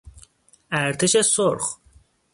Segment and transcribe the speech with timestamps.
[0.71, 1.77] ارتش سرخ